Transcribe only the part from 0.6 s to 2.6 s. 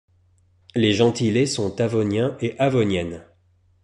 Les gentilés sont Avosnien et